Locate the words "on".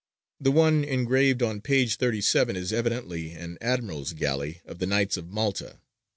1.43-1.61